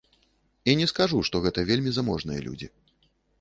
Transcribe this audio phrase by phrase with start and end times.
[0.71, 2.73] І не скажу, што гэта вельмі заможныя людзі.